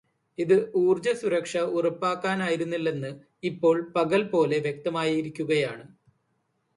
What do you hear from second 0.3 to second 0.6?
ഇത്